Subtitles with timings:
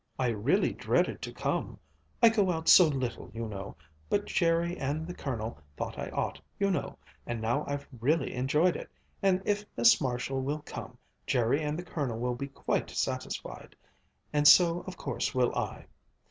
[0.17, 1.77] "I really dreaded to come
[2.23, 3.75] I go out so little, you know
[4.09, 8.75] but Jerry and the Colonel thought I ought, you know and now I've really enjoyed
[8.75, 8.89] it
[9.21, 13.75] and if Miss Marshall will come, Jerry and the Colonel will be quite satisfied.
[14.33, 15.85] And so, of course, will I."